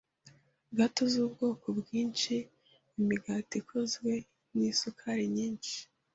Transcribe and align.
gato 0.77 1.03
z’ubwoko 1.13 1.65
bwinshi, 1.79 2.33
imigati 2.99 3.55
ikozwe 3.61 4.11
n’isukari 4.55 5.25
nyinshi, 5.35 5.77